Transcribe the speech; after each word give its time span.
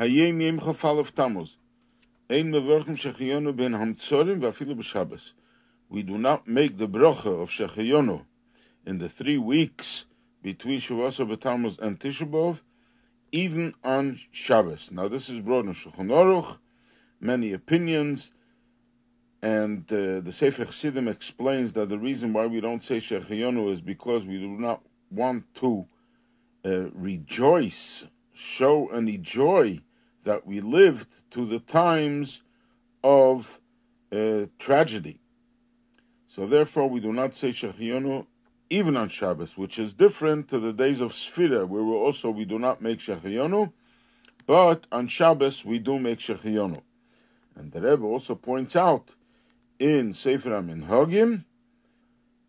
Hayom 0.00 0.40
Yom 0.40 0.60
Chafal 0.60 0.98
of 0.98 1.14
Tammuz. 1.14 1.58
Ein 2.30 2.50
mevorchim 2.50 2.96
Shechayonu 2.96 3.54
ben 3.54 3.72
Hamtzorim 3.72 4.40
v'afilu 4.40 4.74
b'Shabbos. 4.74 5.34
We 5.90 6.02
do 6.02 6.16
not 6.16 6.48
make 6.48 6.78
the 6.78 6.88
bracha 6.88 7.26
of 7.42 7.50
Shechayonu 7.50 8.24
in 8.86 8.96
the 8.96 9.10
three 9.10 9.36
weeks 9.36 10.06
between 10.42 10.80
Shivasar 10.80 11.30
B'Tammuz 11.30 11.78
and 11.80 12.00
Tisha 12.00 12.26
B'Av, 12.26 12.60
even 13.30 13.74
on 13.84 14.18
Shabbos. 14.32 14.90
Now 14.90 15.08
this 15.08 15.28
is 15.28 15.40
brought 15.40 15.66
in 15.66 15.74
Shulchan 15.74 16.08
Aruch, 16.08 16.56
many 17.20 17.52
opinions, 17.52 18.32
and 19.42 19.82
uh, 19.92 20.20
the 20.20 20.32
Sefer 20.32 20.64
Chassidim 20.64 21.08
explains 21.08 21.74
that 21.74 21.90
the 21.90 21.98
reason 21.98 22.32
why 22.32 22.46
we 22.46 22.62
don't 22.62 22.82
say 22.82 23.00
Shechayonu 23.00 23.70
is 23.70 23.82
because 23.82 24.24
we 24.24 24.38
do 24.38 24.48
not 24.48 24.80
want 25.10 25.44
to 25.56 25.86
uh, 26.64 26.88
rejoice, 26.94 28.06
show 28.32 28.88
any 28.88 29.18
joy 29.18 29.78
that 30.24 30.46
we 30.46 30.60
lived 30.60 31.08
to 31.32 31.46
the 31.46 31.60
times 31.60 32.42
of 33.02 33.60
uh, 34.12 34.46
tragedy. 34.58 35.20
So 36.26 36.46
therefore, 36.46 36.88
we 36.88 37.00
do 37.00 37.12
not 37.12 37.34
say 37.34 37.48
Shechayonu 37.48 38.26
even 38.70 38.96
on 38.96 39.08
Shabbos, 39.08 39.58
which 39.58 39.80
is 39.80 39.94
different 39.94 40.48
to 40.50 40.60
the 40.60 40.72
days 40.72 41.00
of 41.00 41.12
Sfira, 41.12 41.66
where 41.66 41.82
we 41.82 41.92
also 41.92 42.30
we 42.30 42.44
do 42.44 42.58
not 42.58 42.80
make 42.80 42.98
Shechayonu, 43.00 43.72
but 44.46 44.86
on 44.92 45.08
Shabbos 45.08 45.64
we 45.64 45.80
do 45.80 45.98
make 45.98 46.20
Shechayonu. 46.20 46.80
And 47.56 47.72
the 47.72 47.80
Rebbe 47.80 48.04
also 48.04 48.36
points 48.36 48.76
out 48.76 49.12
in 49.80 50.14
Sefer 50.14 50.50
HaMinhagim, 50.50 51.44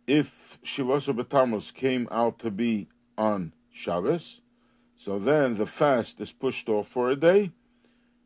if 0.06 0.60
Shivasa 0.64 1.16
B'Tammuz 1.16 1.74
came 1.74 2.08
out 2.12 2.40
to 2.40 2.52
be 2.52 2.88
on 3.18 3.52
Shabbos, 3.72 4.42
so 4.96 5.18
then 5.18 5.58
the 5.58 5.66
fast 5.66 6.22
is 6.22 6.32
pushed 6.32 6.70
off 6.70 6.88
for 6.88 7.10
a 7.10 7.16
day, 7.16 7.52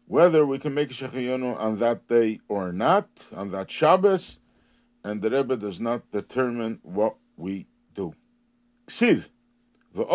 whether 0.08 0.46
we 0.46 0.60
can 0.60 0.74
make 0.74 0.90
Shechayonu 0.90 1.60
on 1.60 1.78
that 1.80 2.08
day 2.08 2.40
or 2.48 2.72
not, 2.72 3.08
on 3.36 3.52
that 3.52 3.72
Shabbos, 3.72 4.40
and 5.04 5.22
the 5.22 5.30
Rebbe 5.30 5.58
does 5.58 5.80
not 5.80 6.10
determine 6.12 6.80
what 6.84 7.16
we 7.38 7.68
do. 7.94 8.14
Ksiv, 8.88 9.30
The 9.94 10.06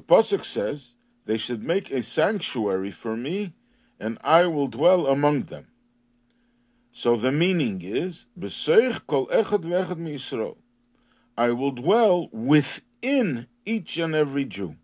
Pasuk 0.00 0.44
says, 0.44 0.94
they 1.26 1.36
should 1.36 1.62
make 1.62 1.90
a 1.90 2.02
sanctuary 2.02 2.90
for 2.90 3.16
me, 3.16 3.52
and 3.98 4.18
I 4.22 4.46
will 4.46 4.68
dwell 4.68 5.06
among 5.06 5.42
them. 5.44 5.66
So 6.92 7.16
the 7.16 7.32
meaning 7.32 7.82
is, 7.82 8.26
I 11.36 11.50
will 11.50 11.72
dwell 11.72 12.28
within 12.30 13.46
each 13.66 13.98
and 13.98 14.14
every 14.14 14.44
Jew. 14.44 14.76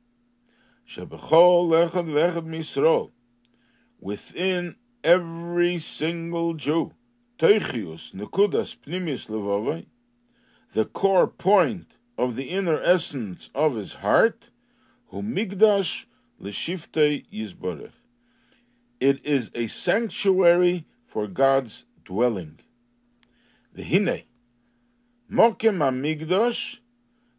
Within 4.01 4.77
every 5.05 5.79
single 5.79 6.55
Jew. 6.55 6.93
The 7.39 8.11
core 10.93 11.27
point 11.29 11.87
of 12.19 12.35
the 12.35 12.51
inner 12.51 12.83
essence 12.83 13.51
of 13.55 13.77
his 13.77 13.95
heart. 13.95 14.51
It 19.01 19.25
is 19.25 19.51
a 19.55 19.67
sanctuary 19.69 20.87
for 21.07 21.29
God's 21.29 21.87
dwelling. 22.05 22.59
V'hine, 23.77 24.25
mokem 25.31 25.79
amigdash, 25.79 26.81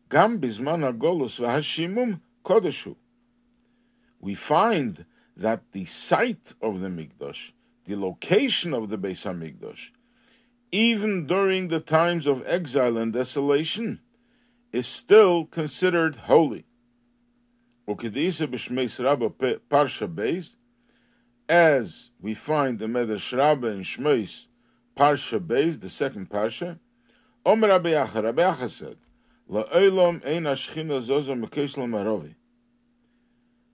gam 0.10 0.40
hagolus 0.40 1.42
v'hashimum 1.42 2.22
kodeshu. 2.46 2.96
We 4.22 4.36
find 4.36 5.06
that 5.36 5.72
the 5.72 5.86
site 5.86 6.54
of 6.62 6.80
the 6.80 6.90
Mikdash, 6.90 7.52
the 7.86 7.96
location 7.96 8.74
of 8.74 8.90
the 8.90 8.98
Beis 8.98 9.26
Hamikdash, 9.26 9.90
even 10.72 11.26
during 11.26 11.68
the 11.68 11.80
times 11.80 12.28
of 12.28 12.44
exile 12.46 12.98
and 12.98 13.12
desolation, 13.12 14.00
is 14.72 14.86
still 14.86 15.46
considered 15.46 16.16
holy. 16.16 16.66
As 17.90 17.98
we 22.22 22.34
find 22.36 22.82
in 22.82 22.94
Medrash 22.94 23.38
Rabbah 23.38 23.68
and 23.68 23.84
Shmeis 23.84 24.48
Parsha 24.96 25.40
Beis, 25.40 25.80
the 25.82 25.90
second 25.90 26.30
Parsha, 26.30 26.78
Omer 27.44 27.70
Rabbi 27.70 27.94
Acha, 27.94 28.24
Rabbi 28.24 28.44
Acha 28.44 28.70
said, 28.70 28.98
La'olam 29.50 30.24
ein 30.26 30.44
ashchina 30.44 31.02
zozo 31.02 31.34
mekesh 31.36 31.76
marovi. 31.76 32.36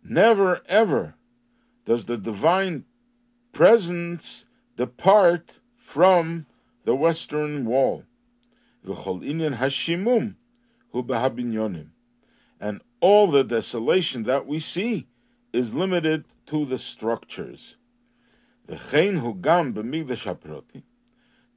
Never 0.10 0.62
ever 0.68 1.16
does 1.84 2.06
the 2.06 2.18
divine 2.18 2.86
presence 3.52 4.46
depart 4.78 5.60
from 5.76 6.46
the 6.86 6.96
western 6.96 7.66
wall. 7.66 8.06
V'chol 8.86 9.22
inyan 9.22 9.58
hashimum 9.58 10.36
hu 10.94 11.04
b'habinyonim. 11.04 11.90
And 12.58 12.82
all 13.02 13.28
the 13.28 13.44
desolation 13.44 14.24
that 14.24 14.48
we 14.48 14.60
see 14.60 15.08
is 15.52 15.74
limited 15.74 16.24
to 16.46 16.64
the 16.64 16.78
structures. 16.78 17.76
V'chein 18.70 19.20
hu 19.20 19.34
gam 19.34 19.74
b'migdash. 19.74 20.84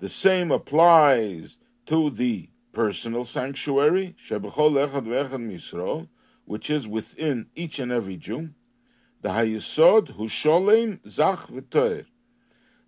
The 0.00 0.08
same 0.08 0.50
applies 0.50 1.58
to 1.86 2.10
the 2.10 2.48
personal 2.72 3.24
sanctuary, 3.24 4.16
shebechol 4.26 4.88
echad 4.88 5.06
ve'echad 5.06 5.40
misrael, 5.40 6.08
which 6.50 6.68
is 6.68 6.88
within 6.88 7.46
each 7.54 7.78
and 7.78 7.92
every 7.92 8.16
Jew. 8.16 8.50
The 9.22 9.28
hayesod 9.28 10.08
hu 10.08 10.28
sholem 10.28 10.98
zach 11.06 11.46
v'toer. 11.46 12.06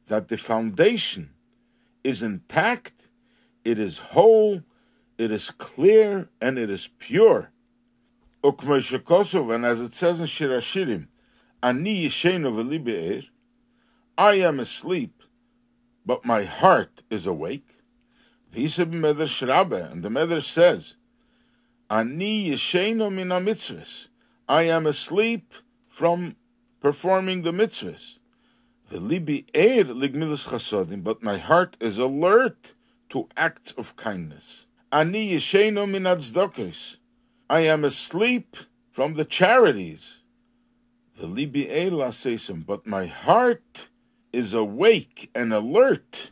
That 0.07 0.27
the 0.27 0.37
foundation 0.37 1.31
is 2.03 2.25
intact, 2.25 3.07
it 3.65 3.79
is 3.79 3.99
whole, 3.99 4.63
it 5.17 5.31
is 5.31 5.53
clear, 5.53 6.29
and 6.41 6.59
it 6.59 6.71
is 6.71 6.89
pure. 6.99 7.53
And 8.43 9.65
as 9.65 9.81
it 9.81 9.93
says 9.93 10.19
in 10.19 10.27
Shir 10.27 10.49
Hashirim, 10.49 11.07
Ani 11.63 12.07
yishenu 12.07 13.25
I 14.19 14.35
am 14.35 14.59
asleep, 14.59 15.23
but 16.05 16.25
my 16.25 16.43
heart 16.43 17.05
is 17.11 17.29
awake. 17.29 17.69
And 18.53 18.65
the 18.65 18.89
medrash 20.11 20.51
says, 20.51 20.97
Ani 21.95 22.49
yishenu 22.49 23.13
min 23.13 23.29
mitzvahs. 23.29 24.09
I 24.49 24.63
am 24.63 24.87
asleep 24.87 25.53
from 25.91 26.37
performing 26.81 27.43
the 27.43 27.53
mitzvahs. 27.53 28.19
Er 28.91 28.99
but 30.97 31.23
my 31.23 31.37
heart 31.37 31.77
is 31.81 31.99
alert 31.99 32.73
to 33.11 33.29
acts 33.37 33.73
of 33.73 33.95
kindness. 33.97 34.67
Ani 34.91 35.39
min 35.87 36.07
I 37.51 37.61
am 37.61 37.85
asleep 37.85 38.57
from 38.91 39.13
the 39.13 39.27
charities. 39.27 40.23
Er 41.23 41.29
but 42.67 42.87
my 42.87 43.05
heart 43.05 43.89
is 44.33 44.55
awake 44.55 45.31
and 45.35 45.53
alert 45.53 46.31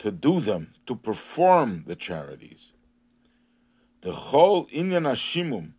to 0.00 0.10
do 0.10 0.40
them, 0.40 0.74
to 0.88 0.96
perform 0.96 1.84
the 1.86 1.94
charities. 1.94 2.72
The 4.00 4.12
whole 4.12 4.66
inyan 4.66 5.06
hashimum, 5.10 5.72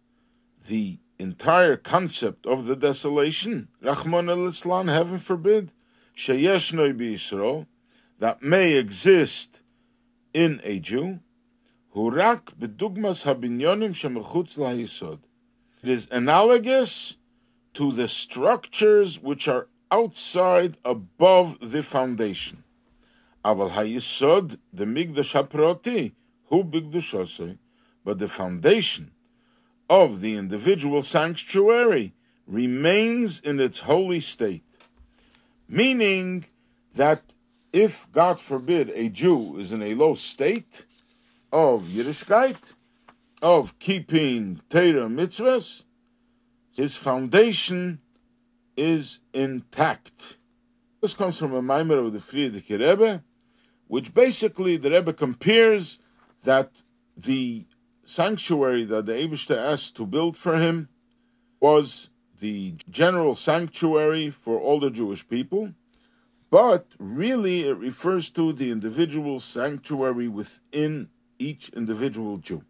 the 0.68 0.97
entire 1.18 1.78
concept 1.78 2.46
of 2.46 2.66
the 2.66 2.75
desolation, 2.75 3.69
Rachmana 3.81 4.35
litzlan, 4.35 4.91
heaven 4.91 5.19
forbid, 5.19 5.72
sheyeshnoi 6.18 6.97
b'Yisrael, 6.97 7.66
that 8.19 8.41
may 8.41 8.74
exist 8.74 9.63
in 10.34 10.59
a 10.66 10.80
Jew, 10.80 11.22
hurak 11.96 12.57
bedugmas 12.59 13.24
habinyonim 13.24 13.94
shemechutz 13.94 14.57
lahayisod. 14.57 15.19
It 15.81 15.88
is 15.88 16.09
analogous 16.12 17.16
to 17.75 17.94
the 17.94 18.09
structures 18.09 19.18
which 19.22 19.48
are 19.48 19.69
outside, 19.92 20.77
above 20.83 21.57
the 21.62 21.83
foundation. 21.83 22.65
Aval 23.45 23.72
hayisod, 23.72 24.60
the 24.74 24.83
migdash 24.83 25.33
haproti, 25.33 26.12
hu 26.48 26.65
bigdushosei, 26.65 27.57
but 28.04 28.19
the 28.19 28.28
foundation 28.28 29.12
of 29.90 30.22
the 30.22 30.36
individual 30.36 31.01
sanctuary 31.01 32.13
remains 32.48 33.40
in 33.40 33.60
its 33.60 33.80
holy 33.80 34.19
state. 34.19 34.63
Meaning 35.68 36.46
that 36.96 37.36
if, 37.72 38.12
God 38.12 38.40
forbid, 38.40 38.90
a 38.96 39.10
Jew 39.10 39.57
is 39.57 39.72
in 39.72 39.84
a 39.84 39.94
low 39.94 40.16
state 40.16 40.86
of 41.51 41.84
Yiddishkeit, 41.84 42.74
of 43.42 43.78
keeping 43.80 44.62
Torah 44.69 45.07
mitzvahs, 45.07 45.84
his 46.75 46.96
foundation 46.96 48.00
is 48.75 49.19
intact. 49.34 50.38
This 51.01 51.13
comes 51.13 51.38
from 51.38 51.54
a 51.54 51.62
maamer 51.62 52.06
of 52.06 52.13
the 52.13 52.19
Frierdiker 52.19 52.80
Rebbe, 52.80 53.24
which 53.88 54.13
basically 54.13 54.78
the 54.78 54.92
Rebbe 54.92 55.13
compares 55.13 56.00
that 56.44 56.84
the 57.16 57.66
sanctuary 58.04 58.86
that 58.86 59.06
the 59.06 59.13
Aibershter 59.13 59.57
asked 59.57 59.96
to 59.96 60.06
build 60.06 60.38
for 60.38 60.57
him 60.57 60.90
was 61.60 62.10
the 62.40 62.74
general 62.90 63.36
sanctuary 63.36 64.30
for 64.30 64.60
all 64.60 64.80
the 64.80 64.90
Jewish 64.90 65.28
people, 65.28 65.74
but 66.50 66.88
really 66.98 67.62
it 67.62 67.78
refers 67.78 68.30
to 68.31 68.54
the 68.54 68.72
individual 68.72 69.40
sanctuary 69.40 70.28
within 70.28 71.10
each 71.38 71.69
individual 71.69 72.38
Jew. 72.38 72.63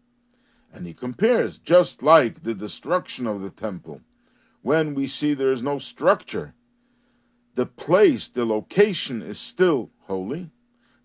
And 0.72 0.86
he 0.86 0.94
compares, 0.94 1.58
just 1.58 2.02
like 2.02 2.42
the 2.42 2.54
destruction 2.54 3.26
of 3.26 3.42
the 3.42 3.50
temple, 3.50 4.00
when 4.62 4.94
we 4.94 5.06
see 5.06 5.34
there 5.34 5.52
is 5.52 5.62
no 5.62 5.78
structure, 5.78 6.54
the 7.54 7.66
place, 7.66 8.28
the 8.28 8.44
location 8.44 9.22
is 9.22 9.38
still 9.38 9.90
holy. 10.06 10.50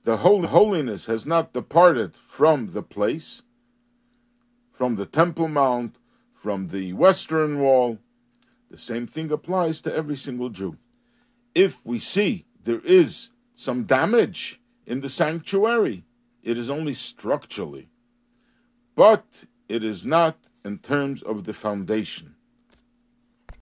The 0.03 0.17
holiness 0.17 1.07
has 1.07 1.25
not 1.25 1.53
departed 1.53 2.13
from 2.13 2.73
the 2.73 2.83
place, 2.83 3.41
from 4.75 4.95
the 4.95 5.05
Temple 5.05 5.47
Mount, 5.47 5.95
from 6.33 6.67
the 6.67 6.91
Western 6.91 7.61
Wall. 7.61 7.97
The 8.69 8.77
same 8.77 9.07
thing 9.07 9.31
applies 9.31 9.79
to 9.81 9.95
every 9.95 10.17
single 10.17 10.49
Jew. 10.49 10.75
If 11.55 11.85
we 11.85 11.97
see 11.97 12.45
there 12.65 12.81
is 12.81 13.31
some 13.53 13.85
damage 13.85 14.61
in 14.85 14.99
the 14.99 15.07
sanctuary, 15.07 16.03
it 16.43 16.57
is 16.57 16.69
only 16.69 16.93
structurally, 16.93 17.87
but 18.95 19.45
it 19.69 19.81
is 19.81 20.05
not 20.05 20.37
in 20.65 20.79
terms 20.79 21.23
of 21.23 21.45
the 21.45 21.53
foundation. 21.53 22.34